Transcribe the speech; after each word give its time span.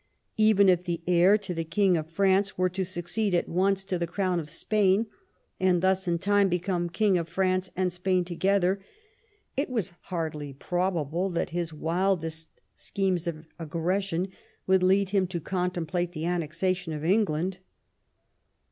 Even 0.37 0.67
if 0.67 0.83
the 0.83 1.03
heir 1.05 1.37
to 1.37 1.53
the 1.53 1.63
King 1.63 1.95
of 1.95 2.09
France 2.09 2.57
were 2.57 2.69
to 2.69 2.83
succeed 2.83 3.35
at 3.35 3.47
once 3.47 3.83
to 3.83 3.99
the 3.99 4.07
crown 4.07 4.39
of 4.39 4.49
Spain, 4.49 5.05
and 5.59 5.83
thus 5.83 6.07
in 6.07 6.17
time 6.17 6.49
become 6.49 6.89
King 6.89 7.19
of 7.19 7.29
France 7.29 7.69
and 7.75 7.93
Spain 7.93 8.25
together, 8.25 8.83
it 9.55 9.69
was 9.69 9.91
hardly 10.05 10.53
probable 10.53 11.29
that 11.29 11.51
his 11.51 11.71
wildest 11.71 12.49
schemes 12.73 13.27
of 13.27 13.45
aggression 13.59 14.29
would 14.65 14.81
lead 14.81 15.09
him 15.09 15.27
to 15.27 15.39
contemplate 15.39 16.13
the 16.13 16.25
annexation 16.25 16.93
of 16.93 17.05
England. 17.05 17.59